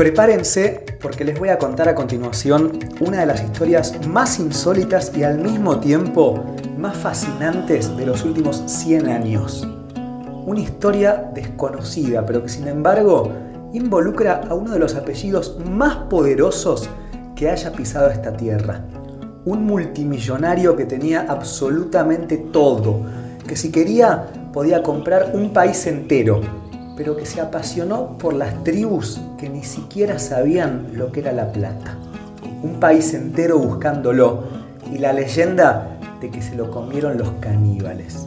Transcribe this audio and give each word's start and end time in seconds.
Prepárense 0.00 0.82
porque 0.98 1.26
les 1.26 1.38
voy 1.38 1.50
a 1.50 1.58
contar 1.58 1.86
a 1.86 1.94
continuación 1.94 2.78
una 3.00 3.20
de 3.20 3.26
las 3.26 3.42
historias 3.42 4.06
más 4.08 4.40
insólitas 4.40 5.12
y 5.14 5.24
al 5.24 5.36
mismo 5.36 5.78
tiempo 5.78 6.42
más 6.78 6.96
fascinantes 6.96 7.94
de 7.98 8.06
los 8.06 8.24
últimos 8.24 8.62
100 8.64 9.08
años. 9.10 9.68
Una 10.46 10.60
historia 10.60 11.30
desconocida, 11.34 12.24
pero 12.24 12.42
que 12.42 12.48
sin 12.48 12.66
embargo 12.66 13.30
involucra 13.74 14.40
a 14.48 14.54
uno 14.54 14.72
de 14.72 14.78
los 14.78 14.94
apellidos 14.94 15.58
más 15.68 15.96
poderosos 16.08 16.88
que 17.36 17.50
haya 17.50 17.70
pisado 17.70 18.08
esta 18.08 18.34
tierra. 18.34 18.82
Un 19.44 19.66
multimillonario 19.66 20.76
que 20.76 20.86
tenía 20.86 21.26
absolutamente 21.28 22.38
todo, 22.38 23.02
que 23.46 23.54
si 23.54 23.70
quería 23.70 24.28
podía 24.50 24.82
comprar 24.82 25.32
un 25.34 25.52
país 25.52 25.86
entero 25.86 26.59
pero 27.00 27.16
que 27.16 27.24
se 27.24 27.40
apasionó 27.40 28.18
por 28.18 28.34
las 28.34 28.62
tribus 28.62 29.22
que 29.38 29.48
ni 29.48 29.64
siquiera 29.64 30.18
sabían 30.18 30.88
lo 30.92 31.10
que 31.10 31.20
era 31.20 31.32
la 31.32 31.50
plata. 31.50 31.96
Un 32.62 32.78
país 32.78 33.14
entero 33.14 33.58
buscándolo 33.58 34.44
y 34.92 34.98
la 34.98 35.14
leyenda 35.14 35.96
de 36.20 36.30
que 36.30 36.42
se 36.42 36.54
lo 36.56 36.70
comieron 36.70 37.16
los 37.16 37.30
caníbales. 37.40 38.26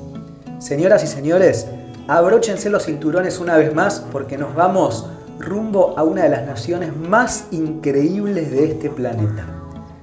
Señoras 0.58 1.04
y 1.04 1.08
señores, 1.08 1.68
abróchense 2.08 2.72
los 2.72 2.86
cinturones 2.86 3.40
una 3.40 3.58
vez 3.58 3.76
más 3.76 4.04
porque 4.12 4.40
nos 4.40 4.56
vamos 4.56 5.08
rumbo 5.38 5.94
a 5.96 6.02
una 6.04 6.24
de 6.24 6.30
las 6.30 6.48
naciones 6.48 6.98
más 6.98 7.50
increíbles 7.52 8.50
de 8.50 8.66
este 8.66 8.90
planeta. 8.90 9.46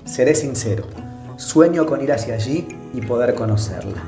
Seré 0.05 0.37
sincero, 0.37 0.84
sueño 1.34 1.87
con 1.87 2.02
ir 2.02 2.12
hacia 2.12 2.34
allí 2.34 2.68
y 2.95 3.01
poder 3.01 3.34
conocerla. 3.34 4.01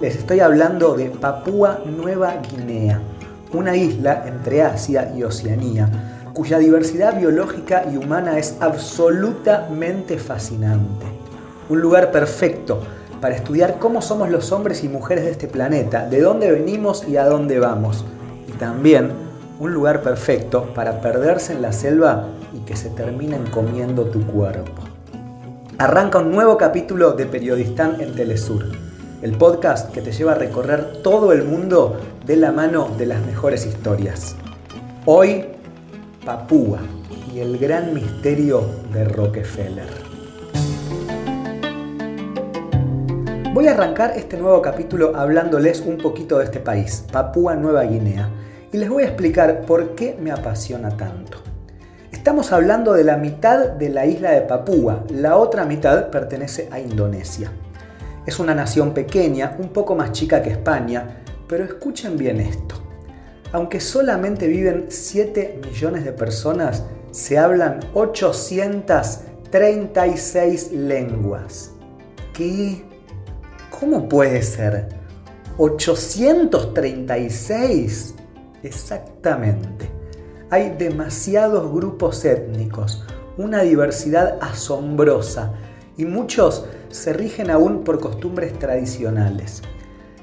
Les 0.00 0.16
estoy 0.16 0.40
hablando 0.40 0.94
de 0.94 1.10
Papúa 1.10 1.80
Nueva 1.84 2.36
Guinea 2.36 3.02
una 3.52 3.76
isla 3.76 4.24
entre 4.26 4.62
Asia 4.62 5.12
y 5.16 5.22
Oceanía, 5.22 5.88
cuya 6.34 6.58
diversidad 6.58 7.18
biológica 7.18 7.84
y 7.92 7.96
humana 7.96 8.38
es 8.38 8.56
absolutamente 8.60 10.18
fascinante. 10.18 11.06
Un 11.68 11.80
lugar 11.80 12.10
perfecto 12.10 12.80
para 13.20 13.34
estudiar 13.34 13.78
cómo 13.78 14.00
somos 14.00 14.30
los 14.30 14.52
hombres 14.52 14.84
y 14.84 14.88
mujeres 14.88 15.24
de 15.24 15.32
este 15.32 15.48
planeta, 15.48 16.08
de 16.08 16.20
dónde 16.20 16.52
venimos 16.52 17.06
y 17.08 17.16
a 17.16 17.24
dónde 17.24 17.58
vamos. 17.58 18.04
Y 18.46 18.52
también 18.52 19.10
un 19.58 19.72
lugar 19.72 20.02
perfecto 20.02 20.72
para 20.74 21.00
perderse 21.00 21.52
en 21.52 21.62
la 21.62 21.72
selva 21.72 22.28
y 22.54 22.60
que 22.60 22.76
se 22.76 22.90
terminen 22.90 23.46
comiendo 23.46 24.04
tu 24.04 24.24
cuerpo. 24.26 24.82
Arranca 25.78 26.18
un 26.18 26.30
nuevo 26.30 26.56
capítulo 26.56 27.12
de 27.12 27.26
Periodistán 27.26 28.00
en 28.00 28.14
Telesur 28.14 28.87
el 29.20 29.36
podcast 29.36 29.92
que 29.92 30.00
te 30.00 30.12
lleva 30.12 30.32
a 30.32 30.34
recorrer 30.36 31.02
todo 31.02 31.32
el 31.32 31.42
mundo 31.42 31.98
de 32.24 32.36
la 32.36 32.52
mano 32.52 32.88
de 32.96 33.06
las 33.06 33.24
mejores 33.26 33.66
historias. 33.66 34.36
Hoy, 35.06 35.44
Papúa 36.24 36.78
y 37.34 37.40
el 37.40 37.58
gran 37.58 37.92
misterio 37.94 38.62
de 38.92 39.04
Rockefeller. 39.04 39.88
Voy 43.52 43.66
a 43.66 43.72
arrancar 43.72 44.12
este 44.16 44.36
nuevo 44.36 44.62
capítulo 44.62 45.16
hablándoles 45.16 45.80
un 45.80 45.98
poquito 45.98 46.38
de 46.38 46.44
este 46.44 46.60
país, 46.60 47.04
Papúa 47.10 47.56
Nueva 47.56 47.82
Guinea, 47.82 48.30
y 48.72 48.76
les 48.76 48.88
voy 48.88 49.02
a 49.02 49.06
explicar 49.06 49.62
por 49.62 49.96
qué 49.96 50.16
me 50.20 50.30
apasiona 50.30 50.96
tanto. 50.96 51.38
Estamos 52.12 52.52
hablando 52.52 52.92
de 52.92 53.02
la 53.02 53.16
mitad 53.16 53.70
de 53.70 53.88
la 53.88 54.06
isla 54.06 54.30
de 54.30 54.42
Papúa, 54.42 55.02
la 55.10 55.36
otra 55.38 55.64
mitad 55.64 56.08
pertenece 56.10 56.68
a 56.70 56.78
Indonesia. 56.78 57.50
Es 58.28 58.38
una 58.38 58.54
nación 58.54 58.92
pequeña, 58.92 59.56
un 59.58 59.70
poco 59.70 59.94
más 59.94 60.12
chica 60.12 60.42
que 60.42 60.50
España, 60.50 61.22
pero 61.48 61.64
escuchen 61.64 62.18
bien 62.18 62.40
esto. 62.40 62.74
Aunque 63.52 63.80
solamente 63.80 64.46
viven 64.46 64.88
7 64.90 65.62
millones 65.64 66.04
de 66.04 66.12
personas, 66.12 66.84
se 67.10 67.38
hablan 67.38 67.80
836 67.94 70.72
lenguas. 70.72 71.70
¿Qué? 72.34 72.84
¿Cómo 73.80 74.10
puede 74.10 74.42
ser? 74.42 74.90
¿836? 75.56 78.12
Exactamente. 78.62 79.88
Hay 80.50 80.74
demasiados 80.78 81.72
grupos 81.72 82.26
étnicos, 82.26 83.06
una 83.38 83.62
diversidad 83.62 84.36
asombrosa 84.42 85.54
y 85.96 86.04
muchos 86.04 86.66
se 86.90 87.12
rigen 87.12 87.50
aún 87.50 87.84
por 87.84 88.00
costumbres 88.00 88.58
tradicionales. 88.58 89.62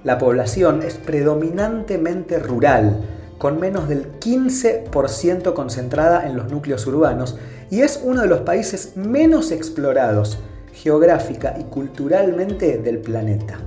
La 0.03 0.17
población 0.17 0.81
es 0.83 0.95
predominantemente 0.95 2.39
rural, 2.39 3.03
con 3.37 3.59
menos 3.59 3.89
del 3.89 4.19
15% 4.19 5.53
concentrada 5.53 6.27
en 6.27 6.37
los 6.37 6.51
núcleos 6.51 6.85
urbanos, 6.87 7.37
y 7.69 7.81
es 7.81 7.99
uno 8.03 8.21
de 8.21 8.27
los 8.27 8.41
países 8.41 8.95
menos 8.95 9.51
explorados 9.51 10.39
geográfica 10.73 11.55
y 11.59 11.63
culturalmente 11.63 12.77
del 12.77 12.99
planeta. 12.99 13.57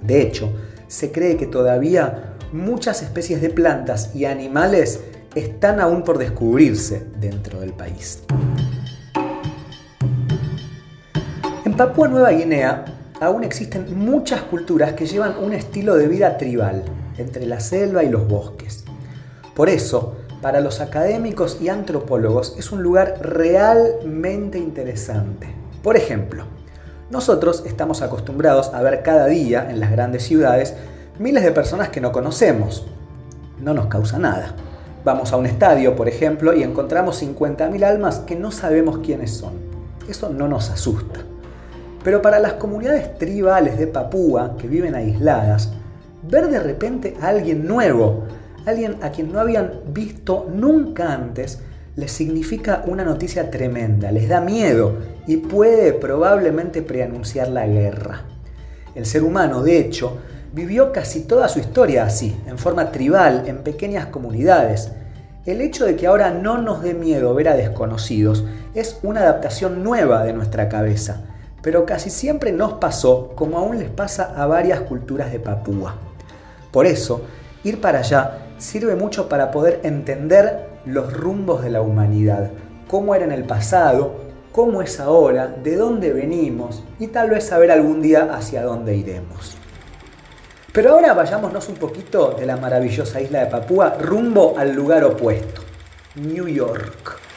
De 0.00 0.22
hecho, 0.22 0.50
se 0.88 1.12
cree 1.12 1.36
que 1.36 1.46
todavía 1.46 2.36
muchas 2.52 3.02
especies 3.02 3.40
de 3.42 3.50
plantas 3.50 4.14
y 4.14 4.24
animales 4.24 5.00
están 5.34 5.80
aún 5.80 6.02
por 6.02 6.18
descubrirse 6.18 7.06
dentro 7.20 7.60
del 7.60 7.72
país. 7.72 8.22
Papúa 11.80 12.08
Nueva 12.08 12.32
Guinea 12.32 12.84
aún 13.22 13.42
existen 13.42 13.98
muchas 13.98 14.42
culturas 14.42 14.92
que 14.92 15.06
llevan 15.06 15.36
un 15.42 15.54
estilo 15.54 15.94
de 15.94 16.08
vida 16.08 16.36
tribal, 16.36 16.82
entre 17.16 17.46
la 17.46 17.58
selva 17.58 18.04
y 18.04 18.10
los 18.10 18.28
bosques. 18.28 18.84
Por 19.54 19.70
eso, 19.70 20.16
para 20.42 20.60
los 20.60 20.82
académicos 20.82 21.56
y 21.58 21.70
antropólogos 21.70 22.54
es 22.58 22.70
un 22.70 22.82
lugar 22.82 23.14
realmente 23.22 24.58
interesante. 24.58 25.48
Por 25.82 25.96
ejemplo, 25.96 26.44
nosotros 27.08 27.62
estamos 27.64 28.02
acostumbrados 28.02 28.74
a 28.74 28.82
ver 28.82 29.02
cada 29.02 29.24
día 29.24 29.66
en 29.70 29.80
las 29.80 29.90
grandes 29.90 30.24
ciudades 30.24 30.74
miles 31.18 31.42
de 31.42 31.52
personas 31.52 31.88
que 31.88 32.02
no 32.02 32.12
conocemos. 32.12 32.88
No 33.58 33.72
nos 33.72 33.86
causa 33.86 34.18
nada. 34.18 34.54
Vamos 35.02 35.32
a 35.32 35.38
un 35.38 35.46
estadio, 35.46 35.96
por 35.96 36.08
ejemplo, 36.10 36.52
y 36.52 36.62
encontramos 36.62 37.22
50.000 37.22 37.82
almas 37.84 38.18
que 38.18 38.36
no 38.36 38.50
sabemos 38.50 38.98
quiénes 38.98 39.30
son. 39.30 39.54
Eso 40.06 40.28
no 40.28 40.46
nos 40.46 40.68
asusta. 40.68 41.20
Pero 42.02 42.22
para 42.22 42.38
las 42.38 42.54
comunidades 42.54 43.18
tribales 43.18 43.78
de 43.78 43.86
Papúa 43.86 44.56
que 44.56 44.68
viven 44.68 44.94
aisladas, 44.94 45.70
ver 46.22 46.48
de 46.48 46.58
repente 46.58 47.16
a 47.20 47.28
alguien 47.28 47.66
nuevo, 47.66 48.24
alguien 48.64 48.96
a 49.02 49.10
quien 49.10 49.32
no 49.32 49.40
habían 49.40 49.80
visto 49.88 50.48
nunca 50.50 51.12
antes, 51.12 51.60
les 51.96 52.10
significa 52.10 52.84
una 52.86 53.04
noticia 53.04 53.50
tremenda, 53.50 54.10
les 54.12 54.28
da 54.28 54.40
miedo 54.40 54.96
y 55.26 55.36
puede 55.38 55.92
probablemente 55.92 56.80
preanunciar 56.80 57.48
la 57.48 57.66
guerra. 57.66 58.22
El 58.94 59.04
ser 59.04 59.22
humano, 59.22 59.62
de 59.62 59.78
hecho, 59.78 60.16
vivió 60.54 60.92
casi 60.92 61.22
toda 61.22 61.48
su 61.48 61.58
historia 61.58 62.04
así, 62.04 62.34
en 62.46 62.56
forma 62.56 62.90
tribal, 62.92 63.44
en 63.46 63.58
pequeñas 63.58 64.06
comunidades. 64.06 64.92
El 65.44 65.60
hecho 65.60 65.84
de 65.84 65.96
que 65.96 66.06
ahora 66.06 66.30
no 66.30 66.58
nos 66.58 66.82
dé 66.82 66.94
miedo 66.94 67.34
ver 67.34 67.48
a 67.48 67.56
desconocidos 67.56 68.44
es 68.74 68.98
una 69.02 69.20
adaptación 69.20 69.84
nueva 69.84 70.24
de 70.24 70.32
nuestra 70.32 70.68
cabeza 70.68 71.29
pero 71.62 71.84
casi 71.86 72.10
siempre 72.10 72.52
nos 72.52 72.74
pasó 72.74 73.32
como 73.34 73.58
aún 73.58 73.78
les 73.78 73.90
pasa 73.90 74.34
a 74.36 74.46
varias 74.46 74.80
culturas 74.80 75.30
de 75.32 75.40
Papúa. 75.40 75.94
Por 76.70 76.86
eso, 76.86 77.22
ir 77.64 77.80
para 77.80 78.00
allá 78.00 78.38
sirve 78.58 78.94
mucho 78.94 79.28
para 79.28 79.50
poder 79.50 79.80
entender 79.82 80.68
los 80.84 81.12
rumbos 81.12 81.62
de 81.62 81.70
la 81.70 81.82
humanidad, 81.82 82.50
cómo 82.88 83.14
era 83.14 83.24
en 83.24 83.32
el 83.32 83.44
pasado, 83.44 84.14
cómo 84.52 84.82
es 84.82 85.00
ahora, 85.00 85.48
de 85.48 85.76
dónde 85.76 86.12
venimos 86.12 86.82
y 86.98 87.08
tal 87.08 87.30
vez 87.30 87.44
saber 87.44 87.70
algún 87.70 88.02
día 88.02 88.28
hacia 88.32 88.62
dónde 88.62 88.96
iremos. 88.96 89.56
Pero 90.72 90.92
ahora 90.92 91.14
vayámonos 91.14 91.68
un 91.68 91.74
poquito 91.76 92.30
de 92.38 92.46
la 92.46 92.56
maravillosa 92.56 93.20
isla 93.20 93.40
de 93.40 93.50
Papúa 93.50 93.96
rumbo 94.00 94.54
al 94.56 94.72
lugar 94.72 95.04
opuesto, 95.04 95.62
New 96.14 96.46
York. 96.46 97.29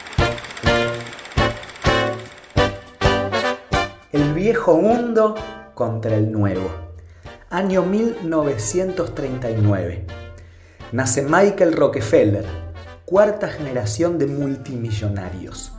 Viejo 4.44 4.76
mundo 4.76 5.34
contra 5.72 6.16
el 6.16 6.30
nuevo. 6.30 6.68
Año 7.48 7.82
1939. 7.82 10.04
Nace 10.92 11.22
Michael 11.22 11.72
Rockefeller, 11.72 12.44
cuarta 13.06 13.48
generación 13.48 14.18
de 14.18 14.26
multimillonarios. 14.26 15.72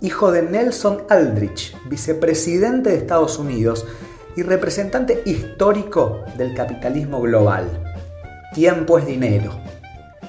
Hijo 0.00 0.32
de 0.32 0.42
Nelson 0.42 1.04
Aldrich, 1.08 1.76
vicepresidente 1.88 2.90
de 2.90 2.96
Estados 2.96 3.38
Unidos 3.38 3.86
y 4.34 4.42
representante 4.42 5.22
histórico 5.24 6.24
del 6.36 6.52
capitalismo 6.52 7.20
global. 7.20 7.94
Tiempo 8.52 8.98
es 8.98 9.06
dinero. 9.06 9.52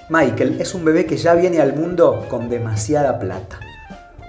Michael 0.08 0.62
es 0.62 0.76
un 0.76 0.86
bebé 0.86 1.08
que 1.08 1.18
ya 1.18 1.34
viene 1.34 1.60
al 1.60 1.76
mundo 1.76 2.28
con 2.30 2.48
demasiada 2.48 3.18
plata 3.18 3.60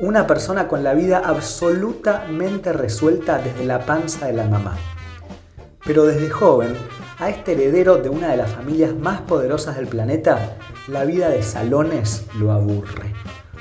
una 0.02 0.26
persona 0.26 0.66
con 0.66 0.82
la 0.82 0.94
vida 0.94 1.22
absolutamente 1.24 2.72
resuelta 2.72 3.38
desde 3.38 3.64
la 3.64 3.86
panza 3.86 4.26
de 4.26 4.32
la 4.32 4.46
mamá. 4.46 4.76
Pero 5.86 6.04
desde 6.04 6.28
joven, 6.28 6.74
a 7.20 7.30
este 7.30 7.52
heredero 7.52 7.98
de 7.98 8.08
una 8.08 8.30
de 8.30 8.36
las 8.36 8.50
familias 8.50 8.96
más 8.96 9.20
poderosas 9.20 9.76
del 9.76 9.86
planeta, 9.86 10.56
la 10.88 11.04
vida 11.04 11.28
de 11.28 11.44
salones 11.44 12.26
lo 12.36 12.50
aburre. 12.50 13.14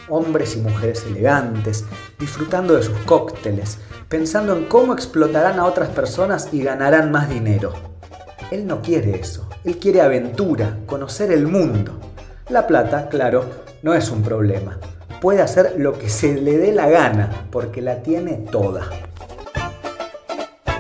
hombres 0.09 0.57
y 0.57 0.61
mujeres 0.61 1.05
elegantes, 1.05 1.85
disfrutando 2.19 2.73
de 2.73 2.81
sus 2.81 2.97
cócteles, 3.05 3.77
pensando 4.09 4.57
en 4.57 4.65
cómo 4.65 4.93
explotarán 4.93 5.59
a 5.59 5.65
otras 5.65 5.89
personas 5.89 6.49
y 6.51 6.63
ganarán 6.63 7.11
más 7.11 7.29
dinero. 7.29 7.71
Él 8.49 8.65
no 8.65 8.81
quiere 8.81 9.15
eso, 9.15 9.47
él 9.63 9.77
quiere 9.77 10.01
aventura, 10.01 10.79
conocer 10.87 11.31
el 11.31 11.47
mundo. 11.47 11.99
La 12.49 12.65
plata, 12.65 13.09
claro, 13.09 13.45
no 13.83 13.93
es 13.93 14.09
un 14.09 14.23
problema. 14.23 14.79
Puede 15.21 15.43
hacer 15.43 15.75
lo 15.77 15.99
que 15.99 16.09
se 16.09 16.33
le 16.33 16.57
dé 16.57 16.71
la 16.71 16.89
gana, 16.89 17.45
porque 17.51 17.79
la 17.79 18.01
tiene 18.01 18.37
toda. 18.51 18.89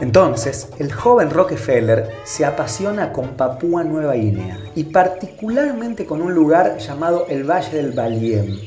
Entonces, 0.01 0.69
el 0.79 0.91
joven 0.91 1.29
Rockefeller 1.29 2.09
se 2.23 2.43
apasiona 2.43 3.13
con 3.13 3.37
Papúa 3.37 3.83
Nueva 3.83 4.15
Guinea 4.15 4.57
y 4.73 4.85
particularmente 4.85 6.07
con 6.07 6.23
un 6.23 6.33
lugar 6.33 6.79
llamado 6.79 7.27
el 7.29 7.43
Valle 7.43 7.77
del 7.77 7.91
Baliem. 7.91 8.59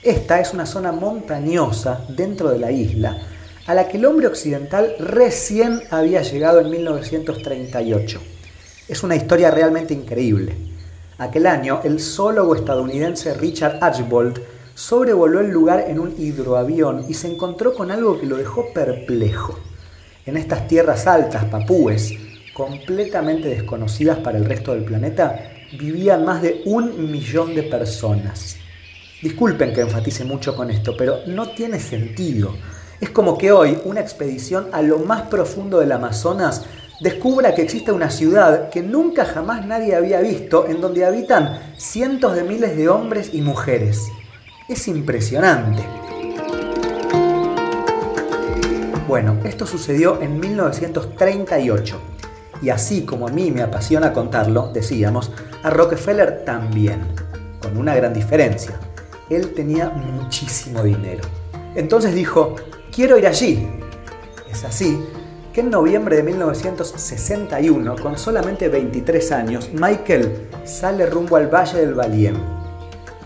Esta 0.00 0.38
es 0.38 0.54
una 0.54 0.64
zona 0.64 0.92
montañosa 0.92 2.04
dentro 2.08 2.50
de 2.50 2.60
la 2.60 2.70
isla 2.70 3.18
a 3.66 3.74
la 3.74 3.88
que 3.88 3.96
el 3.96 4.06
hombre 4.06 4.28
occidental 4.28 4.94
recién 5.00 5.82
había 5.90 6.22
llegado 6.22 6.60
en 6.60 6.70
1938. 6.70 8.20
Es 8.86 9.02
una 9.02 9.16
historia 9.16 9.50
realmente 9.50 9.92
increíble. 9.92 10.54
Aquel 11.18 11.46
año, 11.46 11.80
el 11.82 11.98
zoólogo 11.98 12.54
estadounidense 12.54 13.34
Richard 13.34 13.78
Archbold 13.80 14.40
sobrevoló 14.80 15.40
el 15.40 15.50
lugar 15.50 15.84
en 15.88 15.98
un 15.98 16.14
hidroavión 16.16 17.04
y 17.06 17.12
se 17.12 17.30
encontró 17.30 17.74
con 17.74 17.90
algo 17.90 18.18
que 18.18 18.24
lo 18.24 18.38
dejó 18.38 18.72
perplejo. 18.72 19.58
En 20.24 20.38
estas 20.38 20.66
tierras 20.68 21.06
altas 21.06 21.44
papúes, 21.44 22.14
completamente 22.54 23.48
desconocidas 23.48 24.18
para 24.20 24.38
el 24.38 24.46
resto 24.46 24.72
del 24.72 24.84
planeta, 24.84 25.52
vivían 25.78 26.24
más 26.24 26.40
de 26.40 26.62
un 26.64 27.12
millón 27.12 27.54
de 27.54 27.64
personas. 27.64 28.56
Disculpen 29.20 29.74
que 29.74 29.82
enfatice 29.82 30.24
mucho 30.24 30.56
con 30.56 30.70
esto, 30.70 30.96
pero 30.96 31.18
no 31.26 31.50
tiene 31.50 31.78
sentido. 31.78 32.54
Es 33.02 33.10
como 33.10 33.36
que 33.36 33.52
hoy 33.52 33.78
una 33.84 34.00
expedición 34.00 34.68
a 34.72 34.80
lo 34.80 35.00
más 35.00 35.22
profundo 35.22 35.80
del 35.80 35.92
Amazonas 35.92 36.64
descubra 37.02 37.54
que 37.54 37.62
existe 37.62 37.92
una 37.92 38.10
ciudad 38.10 38.70
que 38.70 38.82
nunca 38.82 39.26
jamás 39.26 39.66
nadie 39.66 39.94
había 39.94 40.22
visto, 40.22 40.66
en 40.66 40.80
donde 40.80 41.04
habitan 41.04 41.74
cientos 41.76 42.34
de 42.34 42.44
miles 42.44 42.78
de 42.78 42.88
hombres 42.88 43.34
y 43.34 43.42
mujeres. 43.42 44.08
Es 44.70 44.86
impresionante. 44.86 45.82
Bueno, 49.08 49.36
esto 49.42 49.66
sucedió 49.66 50.22
en 50.22 50.38
1938. 50.38 52.00
Y 52.62 52.70
así 52.70 53.04
como 53.04 53.26
a 53.26 53.32
mí 53.32 53.50
me 53.50 53.62
apasiona 53.62 54.12
contarlo, 54.12 54.70
decíamos, 54.72 55.32
a 55.64 55.70
Rockefeller 55.70 56.44
también, 56.44 57.00
con 57.60 57.76
una 57.76 57.96
gran 57.96 58.14
diferencia. 58.14 58.78
Él 59.28 59.54
tenía 59.54 59.90
muchísimo 59.90 60.84
dinero. 60.84 61.24
Entonces 61.74 62.14
dijo, 62.14 62.54
quiero 62.94 63.18
ir 63.18 63.26
allí. 63.26 63.68
Es 64.52 64.62
así 64.62 65.04
que 65.52 65.62
en 65.62 65.70
noviembre 65.70 66.14
de 66.14 66.22
1961, 66.22 67.96
con 67.96 68.16
solamente 68.16 68.68
23 68.68 69.32
años, 69.32 69.70
Michael 69.72 70.48
sale 70.62 71.06
rumbo 71.06 71.34
al 71.34 71.52
Valle 71.52 71.80
del 71.80 71.94
Baliem. 71.94 72.59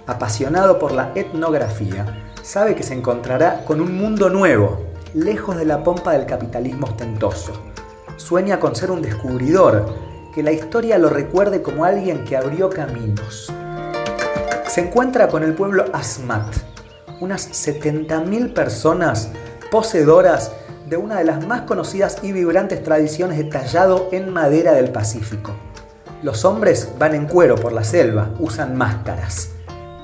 Apasionado 0.06 0.78
por 0.78 0.92
la 0.92 1.12
etnografía, 1.14 2.04
sabe 2.42 2.74
que 2.74 2.82
se 2.82 2.92
encontrará 2.92 3.64
con 3.64 3.80
un 3.80 3.96
mundo 3.96 4.28
nuevo, 4.28 4.84
lejos 5.14 5.56
de 5.56 5.64
la 5.64 5.82
pompa 5.82 6.12
del 6.12 6.26
capitalismo 6.26 6.86
ostentoso. 6.86 7.52
Sueña 8.16 8.60
con 8.60 8.76
ser 8.76 8.90
un 8.90 9.00
descubridor, 9.00 9.86
que 10.34 10.42
la 10.42 10.52
historia 10.52 10.98
lo 10.98 11.08
recuerde 11.08 11.62
como 11.62 11.86
alguien 11.86 12.24
que 12.24 12.36
abrió 12.36 12.68
caminos. 12.68 13.50
Se 14.66 14.82
encuentra 14.82 15.28
con 15.28 15.42
el 15.42 15.54
pueblo 15.54 15.86
Asmat, 15.94 16.54
unas 17.20 17.48
70.000 17.66 18.52
personas 18.52 19.30
poseedoras 19.70 20.52
de 20.86 20.98
una 20.98 21.16
de 21.16 21.24
las 21.24 21.46
más 21.46 21.62
conocidas 21.62 22.18
y 22.22 22.32
vibrantes 22.32 22.82
tradiciones 22.82 23.38
de 23.38 23.44
tallado 23.44 24.08
en 24.12 24.30
madera 24.30 24.74
del 24.74 24.90
Pacífico. 24.90 25.52
Los 26.22 26.44
hombres 26.44 26.90
van 26.98 27.14
en 27.14 27.26
cuero 27.26 27.54
por 27.54 27.72
la 27.72 27.84
selva, 27.84 28.30
usan 28.38 28.76
máscaras, 28.76 29.50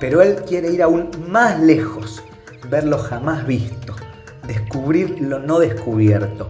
pero 0.00 0.22
él 0.22 0.42
quiere 0.48 0.72
ir 0.72 0.82
aún 0.82 1.10
más 1.28 1.60
lejos, 1.60 2.24
ver 2.68 2.84
lo 2.84 2.98
jamás 2.98 3.46
visto, 3.46 3.94
descubrir 4.46 5.20
lo 5.20 5.38
no 5.38 5.60
descubierto. 5.60 6.48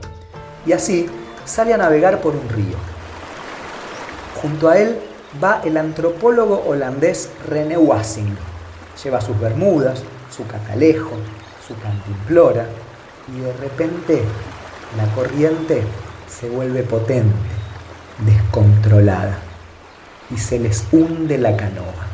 Y 0.64 0.73
así 0.73 1.06
sale 1.44 1.75
a 1.75 1.79
navegar 1.79 2.20
por 2.20 2.35
un 2.35 2.49
río. 2.49 2.76
Junto 4.41 4.69
a 4.69 4.79
él 4.79 4.99
va 5.43 5.61
el 5.64 5.76
antropólogo 5.76 6.62
holandés 6.67 7.29
René 7.49 7.76
Wassing. 7.76 8.37
Lleva 9.02 9.20
sus 9.20 9.38
bermudas, 9.38 10.02
su 10.35 10.47
catalejo, 10.47 11.17
su 11.67 11.75
cantimplora 11.81 12.67
y 13.29 13.41
de 13.41 13.52
repente 13.55 14.23
la 14.97 15.06
corriente 15.14 15.82
se 16.29 16.49
vuelve 16.49 16.82
potente, 16.82 17.35
descontrolada 18.25 19.38
y 20.31 20.37
se 20.38 20.58
les 20.58 20.87
hunde 20.93 21.38
la 21.38 21.56
canoa. 21.56 22.09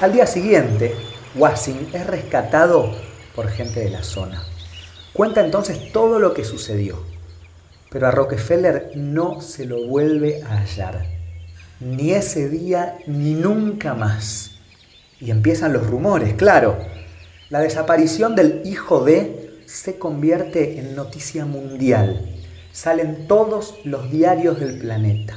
Al 0.00 0.14
día 0.14 0.26
siguiente, 0.26 0.94
Wassing 1.34 1.90
es 1.92 2.06
rescatado 2.06 2.90
por 3.36 3.50
gente 3.50 3.80
de 3.80 3.90
la 3.90 4.02
zona. 4.02 4.42
Cuenta 5.12 5.44
entonces 5.44 5.92
todo 5.92 6.18
lo 6.18 6.32
que 6.32 6.42
sucedió, 6.42 7.04
pero 7.90 8.06
a 8.06 8.10
Rockefeller 8.10 8.92
no 8.94 9.42
se 9.42 9.66
lo 9.66 9.86
vuelve 9.86 10.42
a 10.42 10.56
hallar, 10.56 11.04
ni 11.80 12.12
ese 12.12 12.48
día 12.48 12.96
ni 13.06 13.34
nunca 13.34 13.92
más. 13.92 14.52
Y 15.20 15.30
empiezan 15.30 15.74
los 15.74 15.86
rumores, 15.86 16.32
claro. 16.32 16.78
La 17.50 17.60
desaparición 17.60 18.34
del 18.34 18.62
hijo 18.64 19.04
de 19.04 19.60
se 19.66 19.98
convierte 19.98 20.78
en 20.78 20.96
noticia 20.96 21.44
mundial. 21.44 22.26
Salen 22.72 23.28
todos 23.28 23.74
los 23.84 24.10
diarios 24.10 24.60
del 24.60 24.78
planeta. 24.78 25.36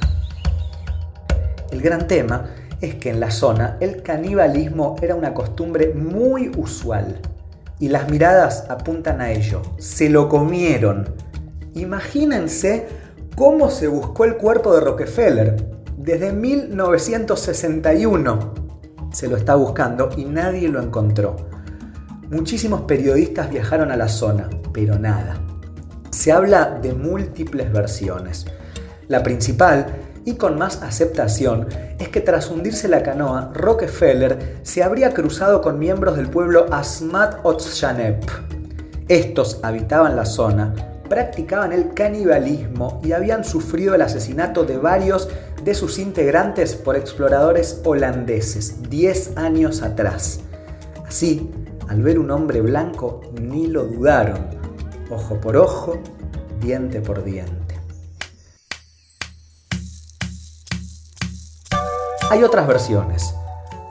El 1.70 1.82
gran 1.82 2.06
tema 2.06 2.48
es 2.80 2.96
que 2.96 3.10
en 3.10 3.20
la 3.20 3.30
zona 3.30 3.76
el 3.80 4.02
canibalismo 4.02 4.96
era 5.00 5.14
una 5.14 5.34
costumbre 5.34 5.94
muy 5.94 6.50
usual 6.56 7.20
y 7.78 7.88
las 7.88 8.10
miradas 8.10 8.64
apuntan 8.68 9.20
a 9.20 9.30
ello. 9.32 9.62
Se 9.78 10.08
lo 10.08 10.28
comieron. 10.28 11.14
Imagínense 11.74 12.86
cómo 13.36 13.70
se 13.70 13.86
buscó 13.88 14.24
el 14.24 14.36
cuerpo 14.36 14.74
de 14.74 14.80
Rockefeller. 14.80 15.56
Desde 15.96 16.32
1961 16.32 18.54
se 19.12 19.28
lo 19.28 19.36
está 19.36 19.54
buscando 19.54 20.10
y 20.16 20.24
nadie 20.24 20.68
lo 20.68 20.82
encontró. 20.82 21.36
Muchísimos 22.30 22.80
periodistas 22.82 23.50
viajaron 23.50 23.90
a 23.90 23.96
la 23.96 24.08
zona, 24.08 24.48
pero 24.72 24.98
nada. 24.98 25.36
Se 26.10 26.32
habla 26.32 26.78
de 26.82 26.94
múltiples 26.94 27.72
versiones. 27.72 28.46
La 29.08 29.22
principal 29.22 29.86
y 30.24 30.34
con 30.34 30.58
más 30.58 30.82
aceptación 30.82 31.68
es 31.98 32.08
que 32.08 32.20
tras 32.20 32.50
hundirse 32.50 32.88
la 32.88 33.02
canoa, 33.02 33.50
Rockefeller 33.54 34.58
se 34.62 34.82
habría 34.82 35.12
cruzado 35.12 35.60
con 35.60 35.78
miembros 35.78 36.16
del 36.16 36.28
pueblo 36.28 36.66
Asmat 36.70 37.40
Otshanep. 37.42 38.24
Estos 39.08 39.60
habitaban 39.62 40.16
la 40.16 40.24
zona, 40.24 40.74
practicaban 41.08 41.72
el 41.72 41.92
canibalismo 41.92 43.00
y 43.04 43.12
habían 43.12 43.44
sufrido 43.44 43.94
el 43.94 44.02
asesinato 44.02 44.64
de 44.64 44.78
varios 44.78 45.28
de 45.62 45.74
sus 45.74 45.98
integrantes 45.98 46.74
por 46.74 46.96
exploradores 46.96 47.80
holandeses 47.84 48.82
10 48.88 49.36
años 49.36 49.82
atrás. 49.82 50.40
Así, 51.06 51.50
al 51.88 52.02
ver 52.02 52.18
un 52.18 52.30
hombre 52.30 52.62
blanco, 52.62 53.20
ni 53.40 53.66
lo 53.66 53.84
dudaron, 53.84 54.38
ojo 55.10 55.38
por 55.40 55.56
ojo, 55.56 55.98
diente 56.60 57.00
por 57.00 57.22
diente. 57.22 57.63
Hay 62.30 62.42
otras 62.42 62.66
versiones. 62.66 63.34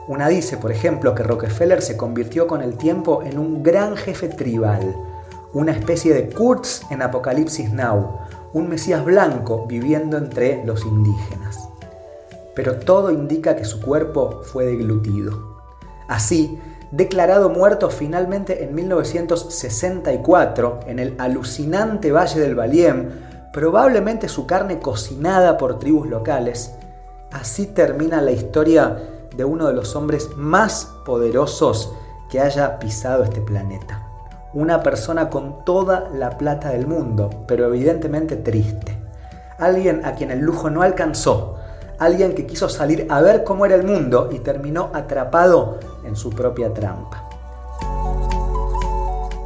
Una 0.08 0.26
dice, 0.28 0.56
por 0.56 0.72
ejemplo, 0.72 1.14
que 1.14 1.22
Rockefeller 1.22 1.80
se 1.80 1.96
convirtió 1.96 2.48
con 2.48 2.62
el 2.62 2.76
tiempo 2.76 3.22
en 3.22 3.38
un 3.38 3.62
gran 3.62 3.96
jefe 3.96 4.26
tribal, 4.28 4.96
una 5.52 5.70
especie 5.70 6.12
de 6.12 6.28
Kurtz 6.28 6.82
en 6.90 7.02
Apocalipsis 7.02 7.72
Now, 7.72 8.18
un 8.52 8.68
Mesías 8.68 9.04
blanco 9.04 9.66
viviendo 9.68 10.18
entre 10.18 10.64
los 10.64 10.84
indígenas. 10.84 11.68
Pero 12.56 12.80
todo 12.80 13.12
indica 13.12 13.54
que 13.54 13.64
su 13.64 13.80
cuerpo 13.80 14.40
fue 14.42 14.66
deglutido. 14.66 15.60
Así, 16.08 16.58
declarado 16.90 17.50
muerto 17.50 17.88
finalmente 17.88 18.64
en 18.64 18.74
1964 18.74 20.80
en 20.88 20.98
el 20.98 21.14
alucinante 21.18 22.10
Valle 22.10 22.40
del 22.40 22.56
Baliem, 22.56 23.10
probablemente 23.52 24.28
su 24.28 24.44
carne 24.46 24.80
cocinada 24.80 25.56
por 25.56 25.78
tribus 25.78 26.08
locales, 26.08 26.72
Así 27.34 27.66
termina 27.66 28.22
la 28.22 28.30
historia 28.30 28.96
de 29.36 29.44
uno 29.44 29.66
de 29.66 29.72
los 29.72 29.96
hombres 29.96 30.30
más 30.36 30.92
poderosos 31.04 31.92
que 32.30 32.40
haya 32.40 32.78
pisado 32.78 33.24
este 33.24 33.40
planeta. 33.40 34.06
Una 34.52 34.84
persona 34.84 35.30
con 35.30 35.64
toda 35.64 36.10
la 36.14 36.38
plata 36.38 36.68
del 36.68 36.86
mundo, 36.86 37.30
pero 37.48 37.66
evidentemente 37.66 38.36
triste. 38.36 38.96
Alguien 39.58 40.04
a 40.04 40.14
quien 40.14 40.30
el 40.30 40.38
lujo 40.38 40.70
no 40.70 40.82
alcanzó, 40.82 41.56
alguien 41.98 42.36
que 42.36 42.46
quiso 42.46 42.68
salir 42.68 43.08
a 43.10 43.20
ver 43.20 43.42
cómo 43.42 43.66
era 43.66 43.74
el 43.74 43.82
mundo 43.82 44.30
y 44.32 44.38
terminó 44.38 44.90
atrapado 44.94 45.80
en 46.04 46.14
su 46.14 46.30
propia 46.30 46.72
trampa. 46.72 47.28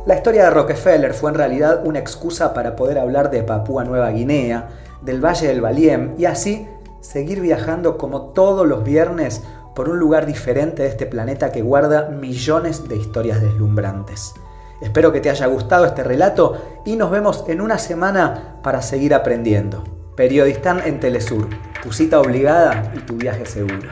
La 0.04 0.14
historia 0.14 0.44
de 0.44 0.50
Rockefeller 0.50 1.14
fue 1.14 1.30
en 1.30 1.36
realidad 1.36 1.86
una 1.86 2.00
excusa 2.00 2.52
para 2.52 2.76
poder 2.76 2.98
hablar 2.98 3.30
de 3.30 3.42
Papúa 3.44 3.84
Nueva 3.84 4.10
Guinea, 4.10 4.68
del 5.00 5.24
Valle 5.24 5.48
del 5.48 5.62
Baliem 5.62 6.14
y 6.18 6.26
así 6.26 6.68
seguir 7.00 7.40
viajando 7.40 7.98
como 7.98 8.32
todos 8.32 8.66
los 8.66 8.84
viernes 8.84 9.42
por 9.74 9.88
un 9.88 9.98
lugar 9.98 10.26
diferente 10.26 10.82
de 10.82 10.88
este 10.88 11.06
planeta 11.06 11.52
que 11.52 11.62
guarda 11.62 12.08
millones 12.08 12.88
de 12.88 12.96
historias 12.96 13.40
deslumbrantes. 13.40 14.34
Espero 14.80 15.12
que 15.12 15.20
te 15.20 15.30
haya 15.30 15.46
gustado 15.46 15.84
este 15.84 16.04
relato 16.04 16.80
y 16.84 16.96
nos 16.96 17.10
vemos 17.10 17.44
en 17.48 17.60
una 17.60 17.78
semana 17.78 18.60
para 18.62 18.82
seguir 18.82 19.14
aprendiendo. 19.14 19.84
Periodistán 20.16 20.82
en 20.84 21.00
Telesur, 21.00 21.48
tu 21.82 21.92
cita 21.92 22.20
obligada 22.20 22.92
y 22.96 22.98
tu 23.00 23.14
viaje 23.14 23.46
seguro. 23.46 23.88